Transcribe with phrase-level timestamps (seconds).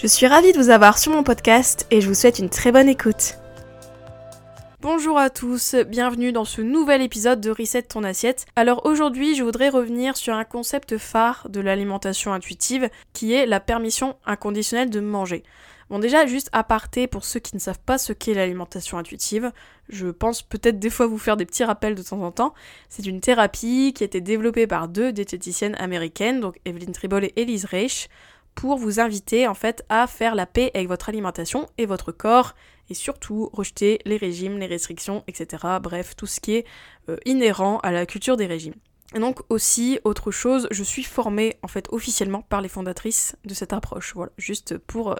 [0.00, 2.72] Je suis ravie de vous avoir sur mon podcast et je vous souhaite une très
[2.72, 3.36] bonne écoute.
[4.80, 8.46] Bonjour à tous, bienvenue dans ce nouvel épisode de Reset ton assiette.
[8.56, 13.60] Alors aujourd'hui, je voudrais revenir sur un concept phare de l'alimentation intuitive qui est la
[13.60, 15.42] permission inconditionnelle de manger.
[15.90, 19.52] Bon déjà, juste à aparté pour ceux qui ne savent pas ce qu'est l'alimentation intuitive,
[19.90, 22.54] je pense peut-être des fois vous faire des petits rappels de temps en temps.
[22.88, 27.34] C'est une thérapie qui a été développée par deux diététiciennes américaines, donc Evelyn Tribol et
[27.36, 28.08] Elise Reich,
[28.54, 32.54] pour vous inviter en fait à faire la paix avec votre alimentation et votre corps
[32.88, 35.64] et surtout rejeter les régimes, les restrictions, etc.
[35.80, 36.66] Bref, tout ce qui est
[37.08, 38.74] euh, inhérent à la culture des régimes.
[39.12, 43.54] Et donc aussi, autre chose, je suis formée en fait officiellement par les fondatrices de
[43.54, 44.14] cette approche.
[44.14, 45.12] Voilà, juste pour...
[45.12, 45.16] Euh,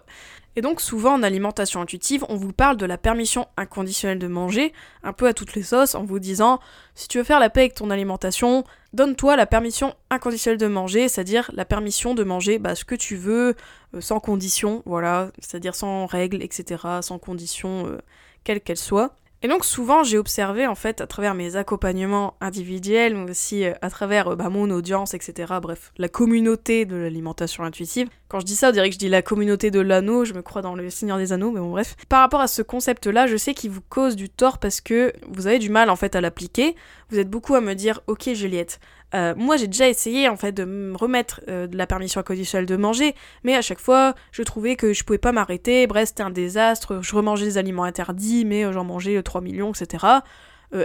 [0.54, 4.72] et donc souvent en alimentation intuitive, on vous parle de la permission inconditionnelle de manger,
[5.02, 6.60] un peu à toutes les sauces, en vous disant,
[6.94, 11.08] si tu veux faire la paix avec ton alimentation, donne-toi la permission inconditionnelle de manger,
[11.08, 13.56] c'est-à-dire la permission de manger bah, ce que tu veux,
[13.94, 17.98] euh, sans condition, voilà, c'est-à-dire sans règles, etc., sans condition, euh,
[18.44, 19.16] quelle qu'elle soit.
[19.42, 23.72] Et donc souvent j'ai observé en fait à travers mes accompagnements individuels, mais aussi euh,
[23.80, 25.54] à travers euh, bah, mon audience, etc.
[25.62, 28.08] Bref, la communauté de l'alimentation intuitive.
[28.28, 30.42] Quand je dis ça, on dirait que je dis la communauté de l'anneau, je me
[30.42, 31.96] crois dans le Seigneur des Anneaux, mais bon bref.
[32.10, 35.46] Par rapport à ce concept-là, je sais qu'il vous cause du tort parce que vous
[35.46, 36.76] avez du mal en fait à l'appliquer.
[37.08, 38.78] Vous êtes beaucoup à me dire, ok Juliette,
[39.14, 42.66] euh, moi, j'ai déjà essayé en fait de me remettre euh, de la permission inconditionnelle
[42.66, 45.86] de manger, mais à chaque fois, je trouvais que je pouvais pas m'arrêter.
[45.86, 47.00] Bref, c'était un désastre.
[47.02, 50.06] Je remangeais des aliments interdits, mais euh, j'en mangeais 3 millions, etc.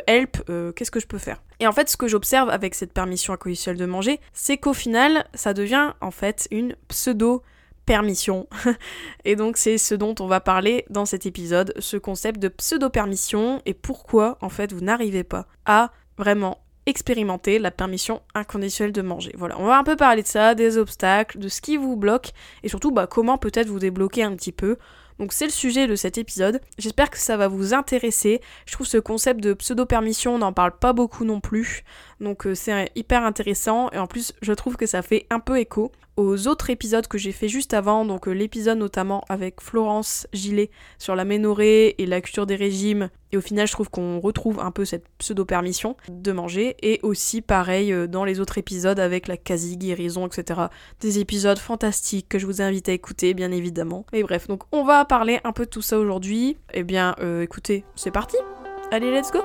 [0.07, 0.43] help,
[0.75, 1.43] qu'est-ce que je peux faire?
[1.59, 5.25] Et en fait, ce que j'observe avec cette permission inconditionnelle de manger, c'est qu'au final,
[5.35, 7.43] ça devient en fait une pseudo
[7.85, 8.47] permission.
[9.25, 13.61] et donc c'est ce dont on va parler dans cet épisode, ce concept de pseudo-permission
[13.67, 19.31] et pourquoi en fait vous n'arrivez pas à vraiment expérimenter la permission inconditionnelle de manger.
[19.37, 22.31] Voilà, on va un peu parler de ça, des obstacles, de ce qui vous bloque
[22.63, 24.77] et surtout bah, comment peut-être vous débloquer un petit peu.
[25.19, 26.59] Donc c'est le sujet de cet épisode.
[26.77, 28.41] J'espère que ça va vous intéresser.
[28.65, 31.83] Je trouve ce concept de pseudo-permission, on n'en parle pas beaucoup non plus.
[32.19, 35.57] Donc euh, c'est hyper intéressant et en plus je trouve que ça fait un peu
[35.57, 40.27] écho aux autres épisodes que j'ai fait juste avant, donc euh, l'épisode notamment avec Florence
[40.33, 43.09] Gillet sur la ménorée et la culture des régimes.
[43.31, 46.77] Et au final, je trouve qu'on retrouve un peu cette pseudo-permission de manger.
[46.81, 50.61] Et aussi pareil euh, dans les autres épisodes avec la quasi-guérison, etc.
[51.01, 54.05] Des épisodes fantastiques que je vous invite à écouter, bien évidemment.
[54.13, 56.57] Et bref, donc on va parler un peu de tout ça aujourd'hui.
[56.73, 58.37] Eh bien, écoutez, c'est parti
[58.91, 59.39] Allez, let's go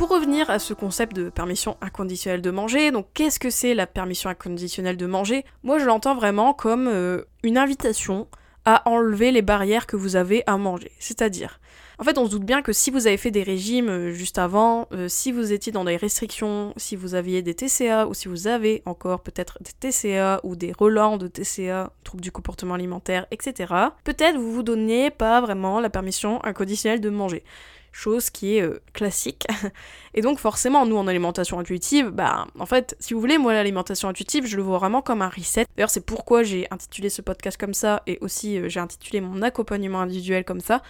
[0.00, 3.86] pour revenir à ce concept de permission inconditionnelle de manger, donc qu'est-ce que c'est la
[3.86, 5.44] permission inconditionnelle de manger?
[5.62, 8.26] Moi je l'entends vraiment comme euh, une invitation
[8.64, 10.90] à enlever les barrières que vous avez à manger.
[11.00, 11.60] C'est-à-dire,
[12.00, 14.38] en fait on se doute bien que si vous avez fait des régimes euh, juste
[14.38, 18.26] avant, euh, si vous étiez dans des restrictions, si vous aviez des TCA ou si
[18.26, 23.26] vous avez encore peut-être des TCA ou des relents de TCA, troubles du comportement alimentaire,
[23.30, 23.74] etc.,
[24.04, 27.44] peut-être vous vous donniez pas vraiment la permission inconditionnelle de manger
[27.92, 29.46] chose qui est euh, classique.
[30.14, 34.08] Et donc forcément, nous en alimentation intuitive, bah en fait, si vous voulez, moi l'alimentation
[34.08, 35.66] intuitive, je le vois vraiment comme un reset.
[35.76, 40.00] D'ailleurs, c'est pourquoi j'ai intitulé ce podcast comme ça et aussi j'ai intitulé mon accompagnement
[40.00, 40.82] individuel comme ça.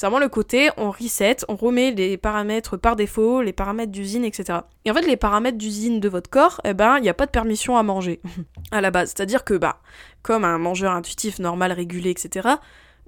[0.00, 4.24] C'est vraiment le côté, on reset, on remet les paramètres par défaut, les paramètres d'usine,
[4.24, 4.60] etc.
[4.86, 7.26] Et en fait, les paramètres d'usine de votre corps, eh ben, il n'y a pas
[7.26, 8.22] de permission à manger
[8.70, 9.12] à la base.
[9.14, 9.82] C'est-à-dire que, bah,
[10.22, 12.48] comme un mangeur intuitif normal, régulé, etc.,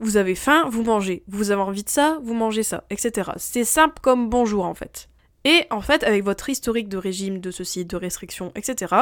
[0.01, 1.23] vous avez faim, vous mangez.
[1.29, 3.31] Vous avez envie de ça, vous mangez ça, etc.
[3.39, 5.09] C'est simple comme bonjour en fait.
[5.45, 8.95] Et en fait, avec votre historique de régime, de ceci, de restriction, etc.,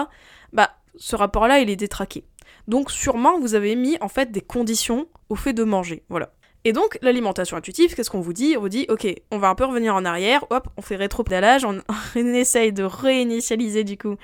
[0.53, 2.23] bah, ce rapport-là, il est détraqué.
[2.69, 6.05] Donc sûrement, vous avez mis en fait des conditions au fait de manger.
[6.09, 6.31] Voilà.
[6.65, 8.55] Et donc, l'alimentation intuitive, qu'est-ce qu'on vous dit?
[8.57, 11.65] On vous dit, ok, on va un peu revenir en arrière, hop, on fait rétro-pédalage,
[11.65, 11.81] on,
[12.15, 14.17] essaye de réinitialiser du coup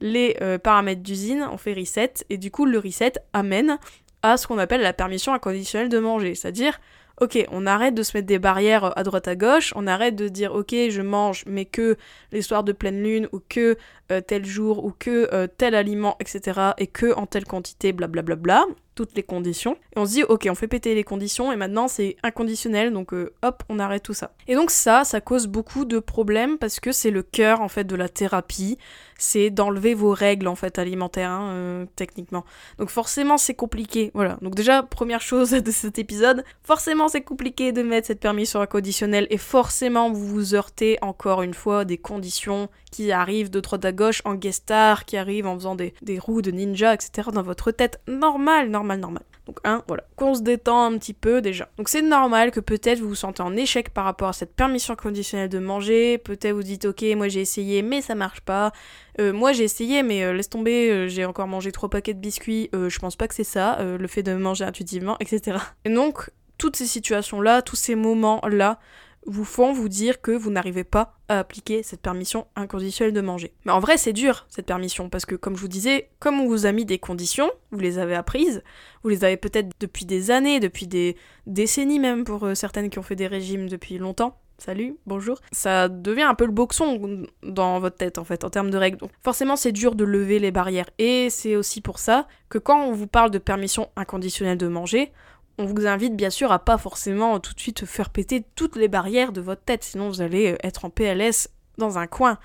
[0.00, 3.78] les euh, paramètres d'usine, on fait reset, et du coup, le reset amène
[4.22, 6.34] à ce qu'on appelle la permission inconditionnelle de manger.
[6.34, 6.80] C'est-à-dire,
[7.20, 10.28] ok, on arrête de se mettre des barrières à droite à gauche, on arrête de
[10.28, 11.96] dire ok, je mange, mais que
[12.32, 13.76] les soirs de pleine lune ou que
[14.12, 16.72] euh, tel jour ou que euh, tel aliment, etc.
[16.76, 18.34] et que en telle quantité, blablabla.
[18.34, 19.76] Bla bla bla, toutes les conditions.
[19.96, 23.12] Et on se dit, ok, on fait péter les conditions et maintenant c'est inconditionnel, donc
[23.12, 24.32] euh, hop, on arrête tout ça.
[24.46, 27.84] Et donc ça, ça cause beaucoup de problèmes parce que c'est le cœur en fait
[27.84, 28.78] de la thérapie,
[29.18, 32.44] c'est d'enlever vos règles en fait alimentaires, hein, techniquement.
[32.78, 34.38] Donc forcément c'est compliqué, voilà.
[34.42, 39.26] Donc déjà, première chose de cet épisode, forcément c'est compliqué de mettre cette permission inconditionnelle
[39.30, 44.22] et forcément vous vous heurtez encore une fois des conditions qui arrivent de à gauche
[44.24, 47.28] en guest star, qui arrivent en faisant des, roues de ninja, etc.
[47.32, 48.00] dans votre tête.
[48.06, 49.22] Normal, normal, normal.
[49.46, 51.68] Donc, un, voilà, qu'on se détend un petit peu déjà.
[51.76, 54.96] Donc, c'est normal que peut-être vous vous sentez en échec par rapport à cette permission
[54.96, 56.18] conditionnelle de manger.
[56.18, 58.72] Peut-être vous dites, ok, moi j'ai essayé, mais ça marche pas.
[59.20, 62.20] Euh, moi j'ai essayé, mais euh, laisse tomber, euh, j'ai encore mangé trois paquets de
[62.20, 62.70] biscuits.
[62.72, 65.58] Je pense pas que c'est ça, le fait de manger intuitivement, etc.
[65.84, 68.78] Et donc, toutes ces situations-là, tous ces moments-là,
[69.26, 73.52] vous font vous dire que vous n'arrivez pas à appliquer cette permission inconditionnelle de manger.
[73.64, 76.46] Mais en vrai, c'est dur, cette permission, parce que comme je vous disais, comme on
[76.46, 78.62] vous a mis des conditions, vous les avez apprises,
[79.02, 81.16] vous les avez peut-être depuis des années, depuis des
[81.46, 84.38] décennies même, pour euh, certaines qui ont fait des régimes depuis longtemps.
[84.58, 85.40] Salut, bonjour.
[85.50, 88.98] Ça devient un peu le boxon dans votre tête en fait en termes de règles.
[88.98, 92.86] Donc forcément c'est dur de lever les barrières et c'est aussi pour ça que quand
[92.86, 95.12] on vous parle de permission inconditionnelle de manger,
[95.58, 98.88] on vous invite bien sûr à pas forcément tout de suite faire péter toutes les
[98.88, 101.48] barrières de votre tête, sinon vous allez euh, être en PLS
[101.78, 102.38] dans un coin.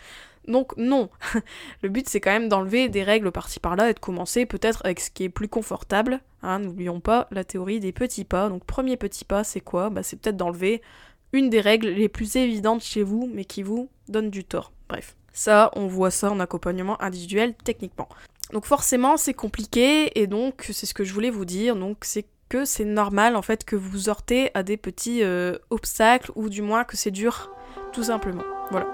[0.48, 1.10] Donc non,
[1.82, 5.00] le but c'est quand même d'enlever des règles par-ci par-là et de commencer peut-être avec
[5.00, 6.22] ce qui est plus confortable.
[6.42, 8.50] Hein, N'oublions pas la théorie des petits pas.
[8.50, 9.90] Donc premier petit pas c'est quoi?
[9.90, 10.82] Bah, C'est peut-être d'enlever
[11.34, 14.72] une des règles les plus évidentes chez vous mais qui vous donne du tort.
[14.88, 18.10] Bref, ça on voit ça en accompagnement individuel techniquement.
[18.52, 21.76] Donc forcément c'est compliqué et donc c'est ce que je voulais vous dire.
[21.76, 26.32] Donc c'est que c'est normal en fait que vous heurtez à des petits euh, obstacles
[26.36, 27.52] ou du moins que c'est dur
[27.94, 28.44] tout simplement.
[28.72, 28.88] Voilà.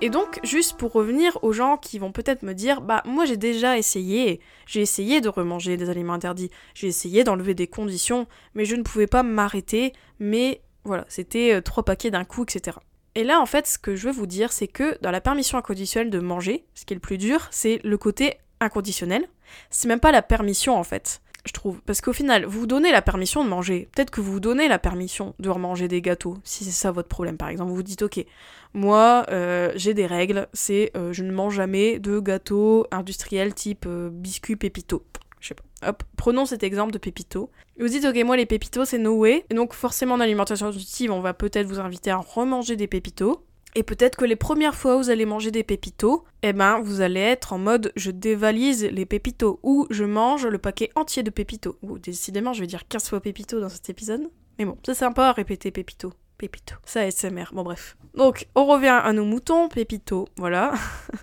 [0.00, 3.36] Et donc, juste pour revenir aux gens qui vont peut-être me dire, bah moi j'ai
[3.36, 8.64] déjà essayé, j'ai essayé de remanger des aliments interdits, j'ai essayé d'enlever des conditions, mais
[8.64, 12.76] je ne pouvais pas m'arrêter, mais voilà, c'était euh, trois paquets d'un coup, etc.
[13.14, 15.56] Et là, en fait, ce que je veux vous dire, c'est que dans la permission
[15.56, 19.26] inconditionnelle de manger, ce qui est le plus dur, c'est le côté inconditionnel.
[19.70, 21.80] C'est même pas la permission, en fait je trouve.
[21.82, 23.88] Parce qu'au final, vous vous donnez la permission de manger.
[23.94, 27.08] Peut-être que vous vous donnez la permission de remanger des gâteaux, si c'est ça votre
[27.08, 27.36] problème.
[27.36, 28.24] Par exemple, vous vous dites, ok,
[28.72, 33.84] moi, euh, j'ai des règles, c'est euh, je ne mange jamais de gâteaux industriels type
[33.86, 35.04] euh, biscuits pépito.
[35.40, 35.62] Je sais pas.
[35.86, 37.50] Hop, prenons cet exemple de pépito.
[37.78, 39.44] Vous dites, ok, moi les pépitos, c'est no way.
[39.50, 43.44] Et donc, forcément, en alimentation intuitive, on va peut-être vous inviter à remanger des pépitos.
[43.74, 47.00] Et peut-être que les premières fois où vous allez manger des pépitos, eh ben vous
[47.00, 51.30] allez être en mode je dévalise les pépitos ou je mange le paquet entier de
[51.30, 51.76] pépitos.
[51.82, 54.30] Ou décidément, je vais dire 15 fois pépitos dans cet épisode.
[54.58, 56.12] Mais bon, c'est sympa à répéter pépito.
[56.38, 56.74] Pépito.
[56.84, 57.52] Ça SMR.
[57.52, 57.96] Bon bref.
[58.14, 60.28] Donc, on revient à nos moutons, pépito.
[60.36, 60.74] Voilà.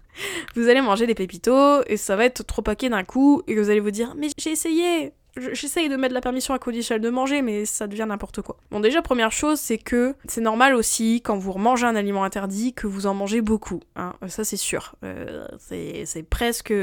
[0.55, 3.69] vous allez manger des pépitos et ça va être trop paquets d'un coup et vous
[3.69, 7.41] allez vous dire mais j'ai essayé, J'essaye de mettre la permission à conditionnelle de manger,
[7.41, 8.57] mais ça devient n'importe quoi.
[8.69, 12.73] Bon, déjà, première chose, c'est que c'est normal aussi, quand vous remangez un aliment interdit,
[12.73, 13.79] que vous en mangez beaucoup.
[13.95, 14.13] Hein.
[14.27, 14.95] Ça, c'est sûr.
[15.03, 16.73] Euh, c'est presque...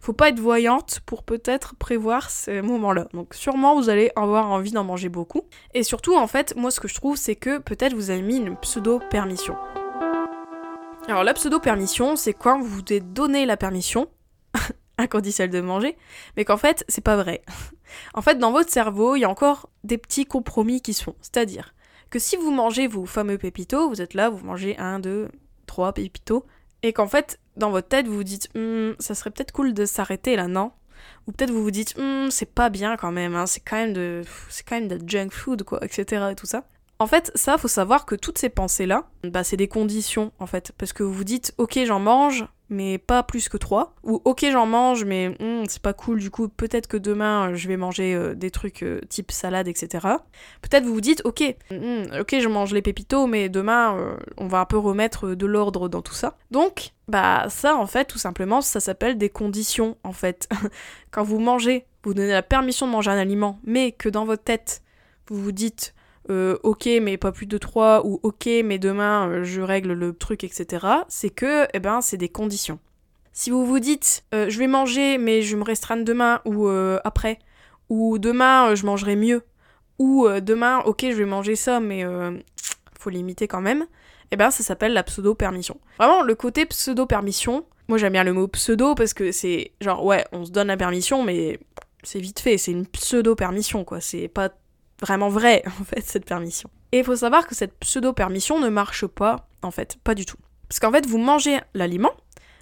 [0.00, 3.08] Faut pas être voyante pour peut-être prévoir ces moments-là.
[3.14, 5.44] Donc sûrement vous allez avoir envie d'en manger beaucoup.
[5.72, 8.36] Et surtout, en fait, moi ce que je trouve, c'est que peut-être vous avez mis
[8.36, 9.56] une pseudo-permission.
[11.08, 14.08] Alors la pseudo-permission, c'est quand vous vous êtes donné la permission,
[14.98, 15.96] inconditionnel de manger,
[16.36, 17.42] mais qu'en fait, c'est pas vrai.
[18.14, 21.16] en fait, dans votre cerveau, il y a encore des petits compromis qui se font.
[21.20, 21.74] C'est-à-dire
[22.10, 25.28] que si vous mangez vos fameux pépitos, vous êtes là, vous mangez un, deux,
[25.66, 26.46] trois pépitos,
[26.82, 29.84] et qu'en fait, dans votre tête, vous vous dites, hm, ça serait peut-être cool de
[29.86, 30.72] s'arrêter là, non?
[31.26, 33.92] Ou peut-être vous vous dites, hm, c'est pas bien quand même, hein, c'est quand même
[33.92, 36.26] de, c'est quand même de junk food, quoi, etc.
[36.30, 36.64] et tout ça.
[36.98, 40.72] En fait, ça, faut savoir que toutes ces pensées-là, bah, c'est des conditions, en fait.
[40.78, 43.94] Parce que vous vous dites, ok, j'en mange, mais pas plus que 3.
[44.02, 47.54] Ou ok j'en mange mais hmm, c'est pas cool du coup peut-être que demain euh,
[47.54, 50.06] je vais manger euh, des trucs euh, type salade etc.
[50.62, 54.60] Peut-être vous vous dites ok hmm, ok je mange les pépitos mais demain on va
[54.60, 56.36] un peu remettre de l'ordre dans tout ça.
[56.50, 60.48] Donc bah ça en fait tout simplement ça s'appelle des conditions en fait.
[61.10, 64.42] Quand vous mangez, vous donnez la permission de manger un aliment mais que dans votre
[64.42, 64.82] tête
[65.28, 65.94] vous vous dites
[66.30, 70.14] euh, ok mais pas plus de 3 ou ok mais demain euh, je règle le
[70.14, 72.78] truc etc c'est que eh ben c'est des conditions.
[73.34, 76.66] Si vous vous dites euh, je vais manger mais je me restreindre demain ou
[77.04, 77.38] après
[77.90, 79.42] ou demain je mangerai mieux
[79.98, 82.04] ou demain ok je vais manger ça mais
[82.98, 83.84] faut limiter quand même
[84.30, 88.24] eh ben ça s'appelle la pseudo permission vraiment le côté pseudo permission moi j'aime bien
[88.24, 91.60] le mot pseudo parce que c'est genre ouais on se donne la permission mais
[92.02, 94.50] c'est vite fait c'est une pseudo permission quoi c'est pas
[95.04, 96.68] vraiment vrai, en fait, cette permission.
[96.92, 100.38] Et il faut savoir que cette pseudo-permission ne marche pas, en fait, pas du tout.
[100.68, 102.12] Parce qu'en fait, vous mangez l'aliment,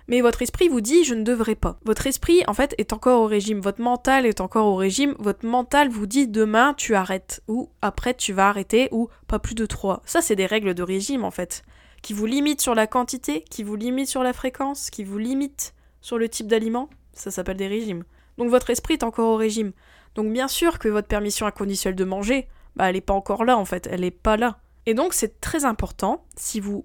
[0.08, 1.78] mais votre esprit vous dit je ne devrais pas.
[1.84, 5.46] Votre esprit en fait est encore au régime, votre mental est encore au régime, votre
[5.46, 9.64] mental vous dit demain tu arrêtes ou après tu vas arrêter ou pas plus de
[9.64, 10.02] 3.
[10.04, 11.62] Ça c'est des règles de régime en fait
[12.02, 15.72] qui vous limitent sur la quantité, qui vous limitent sur la fréquence, qui vous limitent
[16.00, 18.02] sur le type d'aliment, ça s'appelle des régimes.
[18.38, 19.72] Donc votre esprit est encore au régime.
[20.14, 23.56] Donc bien sûr que votre permission inconditionnelle de manger, bah elle n'est pas encore là
[23.56, 24.58] en fait, elle n'est pas là.
[24.86, 26.84] Et donc c'est très important, si vous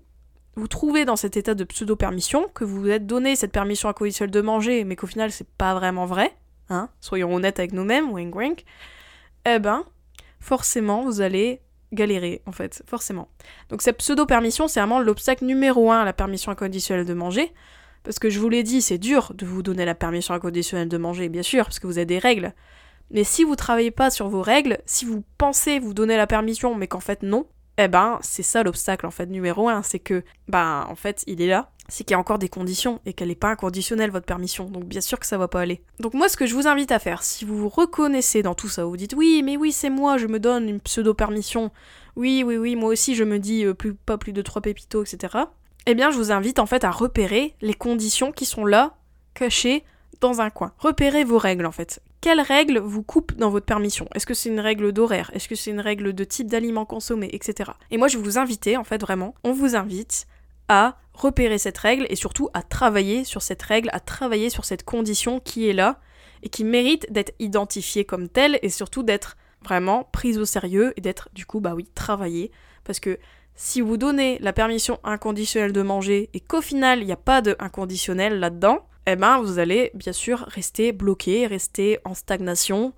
[0.56, 4.32] vous trouvez dans cet état de pseudo-permission, que vous vous êtes donné cette permission inconditionnelle
[4.32, 6.36] de manger, mais qu'au final c'est pas vraiment vrai,
[6.70, 8.66] hein, soyons honnêtes avec nous-mêmes, wink wink,
[9.46, 9.84] eh ben,
[10.40, 11.62] forcément vous allez
[11.94, 13.30] galérer en fait, forcément.
[13.70, 17.54] Donc cette pseudo-permission, c'est vraiment l'obstacle numéro un à la permission inconditionnelle de manger,
[18.08, 20.98] parce que je vous l'ai dit, c'est dur de vous donner la permission inconditionnelle de
[20.98, 22.54] manger, bien sûr, parce que vous avez des règles.
[23.12, 26.74] Mais si vous travaillez pas sur vos règles, si vous pensez vous donner la permission,
[26.74, 27.48] mais qu'en fait non,
[27.78, 31.42] eh ben c'est ça l'obstacle en fait numéro un, c'est que ben en fait il
[31.42, 34.26] est là, c'est qu'il y a encore des conditions et qu'elle n'est pas inconditionnelle votre
[34.26, 35.84] permission, donc bien sûr que ça va pas aller.
[36.00, 38.70] Donc moi ce que je vous invite à faire, si vous vous reconnaissez dans tout
[38.70, 41.72] ça, vous dites oui mais oui c'est moi, je me donne une pseudo permission,
[42.16, 45.04] oui oui oui moi aussi je me dis euh, plus, pas plus de trois pépitos
[45.04, 45.38] etc.
[45.90, 48.98] Eh bien je vous invite en fait à repérer les conditions qui sont là,
[49.34, 49.86] cachées
[50.20, 50.74] dans un coin.
[50.80, 52.02] Repérez vos règles en fait.
[52.20, 54.06] Quelles règles vous coupent dans votre permission?
[54.14, 55.32] Est-ce que c'est une règle d'horaire?
[55.34, 57.72] Est-ce que c'est une règle de type d'aliment consommé, etc.
[57.90, 60.28] Et moi je vais vous inviter, en fait vraiment, on vous invite
[60.68, 64.84] à repérer cette règle et surtout à travailler sur cette règle, à travailler sur cette
[64.84, 66.02] condition qui est là
[66.44, 71.02] et qui mérite d'être identifiée comme telle et surtout d'être vraiment prise au sérieux et
[71.02, 72.52] d'être du coup bah oui travaillée
[72.84, 73.18] parce que
[73.58, 77.42] si vous donnez la permission inconditionnelle de manger et qu'au final il n'y a pas
[77.42, 82.94] de inconditionnel là-dedans, eh ben vous allez bien sûr rester bloqué, rester en stagnation.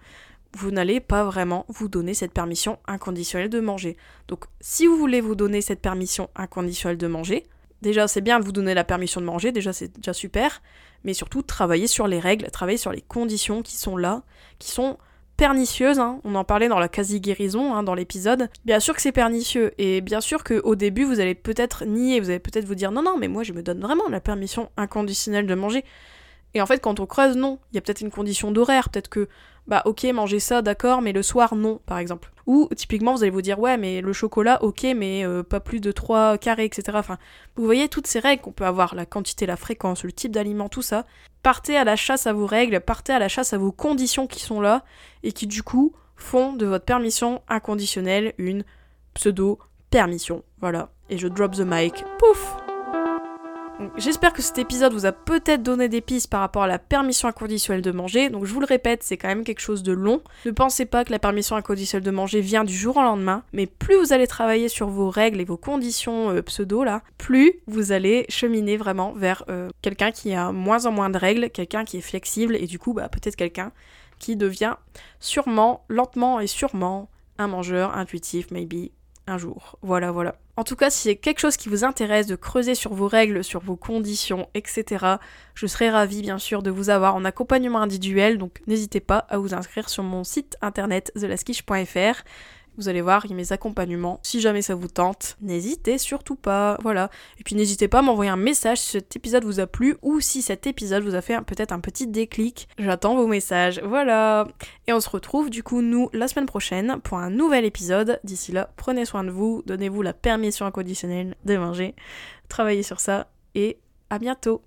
[0.54, 3.96] Vous n'allez pas vraiment vous donner cette permission inconditionnelle de manger.
[4.28, 7.46] Donc si vous voulez vous donner cette permission inconditionnelle de manger,
[7.82, 10.62] déjà c'est bien de vous donner la permission de manger, déjà c'est déjà super,
[11.06, 14.24] mais surtout travailler sur les règles, travailler sur les conditions qui sont là,
[14.58, 14.98] qui sont
[15.40, 16.20] pernicieuse, hein.
[16.26, 18.50] on en parlait dans la quasi-guérison, hein, dans l'épisode.
[18.66, 22.30] Bien sûr que c'est pernicieux, et bien sûr qu'au début, vous allez peut-être nier, vous
[22.30, 25.48] allez peut-être vous dire non, non, mais moi je me donne vraiment la permission inconditionnelle
[25.48, 25.86] de manger.
[26.54, 27.60] Et en fait, quand on creuse, non.
[27.72, 29.30] Il y a peut-être une condition d'horaire, peut-être que,
[29.70, 32.32] bah ok, manger ça, d'accord, mais le soir, non, par exemple.
[32.48, 35.80] Ou typiquement, vous allez vous dire, ouais, mais le chocolat, ok, mais euh, pas plus
[35.80, 36.98] de 3 carrés, etc.
[36.98, 37.20] Enfin,
[37.56, 40.70] vous voyez toutes ces règles qu'on peut avoir, la quantité, la fréquence, le type d'aliment,
[40.70, 41.06] tout ça.
[41.44, 44.40] Partez à la chasse à vos règles, partez à la chasse à vos conditions qui
[44.40, 44.84] sont là,
[45.22, 48.64] et qui du coup font de votre permission inconditionnelle une
[49.14, 50.44] pseudo-permission.
[50.62, 50.90] Voilà.
[51.12, 52.04] Et je drop the mic.
[52.18, 52.58] Pouf
[53.96, 57.30] J'espère que cet épisode vous a peut-être donné des pistes par rapport à la permission
[57.30, 58.30] inconditionnelle de manger.
[58.30, 60.22] Donc je vous le répète, c'est quand même quelque chose de long.
[60.46, 63.68] Ne pensez pas que la permission inconditionnelle de manger vient du jour au lendemain, mais
[63.68, 67.94] plus vous allez travailler sur vos règles et vos conditions euh, pseudo là, plus vous
[67.94, 71.98] allez cheminer vraiment vers euh, quelqu'un qui a moins en moins de règles, quelqu'un qui
[71.98, 73.72] est flexible et du coup bah, peut-être quelqu'un
[74.20, 74.76] qui devient
[75.22, 78.90] sûrement, lentement et sûrement un mangeur intuitif, maybe,
[79.26, 79.78] un jour.
[79.82, 80.36] Voilà, voilà.
[80.60, 83.46] En tout cas, si c'est quelque chose qui vous intéresse de creuser sur vos règles,
[83.46, 85.06] sur vos conditions, etc.,
[85.54, 89.38] je serais ravie bien sûr de vous avoir en accompagnement individuel, donc n'hésitez pas à
[89.38, 92.24] vous inscrire sur mon site internet thelaskish.fr.
[92.80, 94.22] Vous allez voir, il y a mes accompagnements.
[94.24, 96.78] Si jamais ça vous tente, n'hésitez surtout pas.
[96.82, 97.10] Voilà.
[97.38, 100.22] Et puis n'hésitez pas à m'envoyer un message si cet épisode vous a plu ou
[100.22, 102.70] si cet épisode vous a fait peut-être un petit déclic.
[102.78, 103.82] J'attends vos messages.
[103.84, 104.48] Voilà.
[104.88, 108.22] Et on se retrouve du coup, nous, la semaine prochaine pour un nouvel épisode.
[108.24, 111.96] D'ici là, prenez soin de vous, donnez-vous la permission inconditionnelle de manger.
[112.48, 113.78] Travaillez sur ça et
[114.10, 114.62] à bientôt.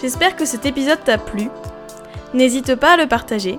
[0.00, 1.50] J'espère que cet épisode t'a plu.
[2.32, 3.58] N'hésite pas à le partager